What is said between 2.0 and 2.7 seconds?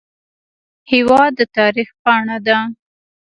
پاڼه ده.